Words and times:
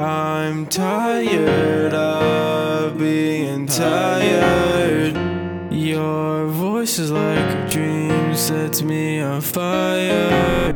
I'm 0.00 0.66
tired 0.66 1.94
of 1.94 2.98
being 2.98 3.66
tired. 3.68 5.16
Your 5.72 6.48
voice 6.48 6.98
is 6.98 7.12
like 7.12 7.38
a 7.38 7.68
dream, 7.70 8.34
sets 8.34 8.82
me 8.82 9.20
on 9.20 9.40
fire. 9.40 10.72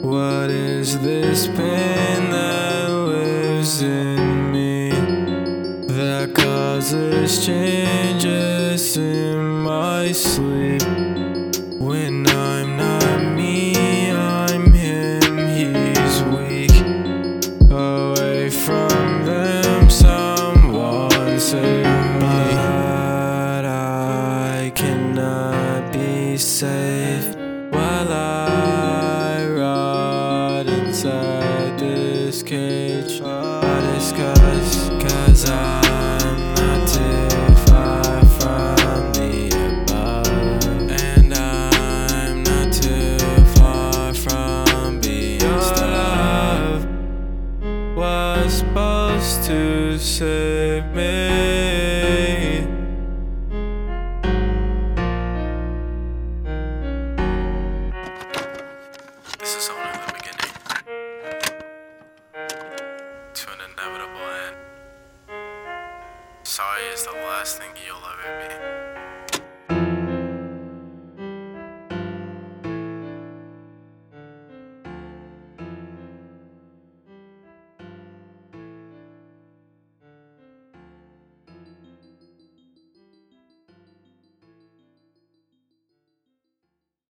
What 0.00 0.48
is 0.50 0.98
this 1.00 1.46
pain 1.48 2.30
that 2.30 2.88
lives 2.88 3.82
in 3.82 4.50
me 4.50 4.88
that 5.88 6.32
causes 6.34 7.44
changes 7.44 8.96
in 8.96 9.60
my 9.60 10.12
sleep? 10.12 10.82
When 11.78 12.24
cannot 24.74 25.92
be 25.92 26.36
safe 26.36 27.34
while 27.70 28.12
I 28.12 29.46
rot 29.46 30.66
inside 30.66 31.78
this 31.78 32.42
cage. 32.42 33.20
I 33.22 33.96
it's 33.96 34.88
cause, 35.00 35.50
I'm 35.50 36.54
not 36.54 36.88
too 36.88 37.54
far 37.66 38.24
from 38.38 39.12
the 39.12 39.48
above. 39.68 40.90
And 40.90 41.34
I'm 41.34 42.42
not 42.42 42.72
too 42.72 43.18
far 43.54 44.14
from 44.14 45.00
being 45.00 45.40
stuck 45.40 46.88
was 47.96 48.52
supposed 48.52 49.44
to 49.44 49.98
save 49.98 50.84
me. 50.94 52.71
sorry 66.72 66.92
is 66.92 67.04
the 67.04 67.12
last 67.12 67.58
thing 67.58 67.70
you'll 67.86 67.96
ever 67.96 68.48
be. 68.48 68.91